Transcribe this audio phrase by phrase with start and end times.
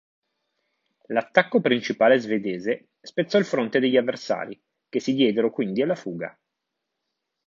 [1.09, 6.35] L'attacco principale svedese spezzò il fronte degli avversari, che si diedero quindi alla fuga.